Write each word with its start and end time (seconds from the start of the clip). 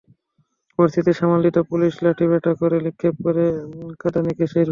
পরিস্থিতি 0.79 1.11
সামাল 1.19 1.39
দিতে 1.45 1.61
পুলিশ 1.71 1.93
লাঠিপেটা 2.03 2.51
করে, 2.61 2.77
নিক্ষেপ 2.85 3.15
করে 3.25 3.43
কাঁদানে 4.01 4.31
গ্যাসের 4.37 4.49
শেল। 4.51 4.59